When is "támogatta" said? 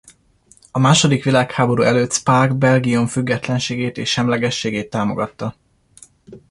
4.89-5.55